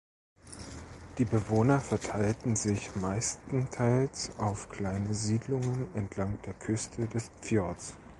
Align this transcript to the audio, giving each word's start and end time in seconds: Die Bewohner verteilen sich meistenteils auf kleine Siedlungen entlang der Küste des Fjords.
Die 1.19 1.25
Bewohner 1.25 1.79
verteilen 1.79 2.55
sich 2.55 2.95
meistenteils 2.95 4.31
auf 4.39 4.67
kleine 4.69 5.13
Siedlungen 5.13 5.93
entlang 5.93 6.41
der 6.41 6.55
Küste 6.55 7.05
des 7.05 7.29
Fjords. 7.41 7.93